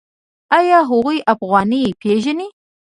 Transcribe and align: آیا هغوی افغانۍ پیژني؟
آیا 0.57 0.79
هغوی 0.89 1.19
افغانۍ 1.33 1.83
پیژني؟ 2.01 2.47